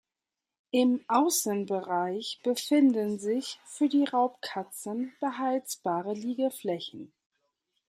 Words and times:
Im 0.71 1.05
Außenbereich 1.09 2.39
befinden 2.43 3.19
sich 3.19 3.59
für 3.67 3.87
die 3.87 4.05
Raubkatzen 4.05 5.13
beheizbare 5.19 6.13
Liegeflächen. 6.15 7.13